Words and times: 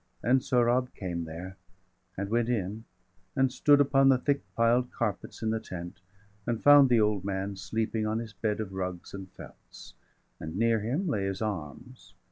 And 0.23 0.41
Sohrab 0.41 0.91
came 0.95 1.25
there, 1.25 1.57
and 2.17 2.27
went 2.31 2.49
in, 2.49 2.85
and 3.35 3.51
stood 3.53 3.79
Upon 3.79 4.09
the 4.09 4.17
thick 4.17 4.41
piled 4.55 4.91
carpets 4.91 5.43
in 5.43 5.51
the 5.51 5.59
tent, 5.59 6.01
25 6.45 6.47
And 6.47 6.63
found 6.63 6.89
the 6.89 6.99
old 6.99 7.23
man 7.23 7.55
sleeping 7.55 8.07
on 8.07 8.17
his 8.17 8.33
bed 8.33 8.59
Of 8.59 8.73
rugs 8.73 9.13
and 9.13 9.29
felts, 9.29 9.93
and 10.39 10.55
near 10.57 10.79
him 10.79 11.07
lay 11.07 11.25
his 11.25 11.43
arms. 11.43 12.15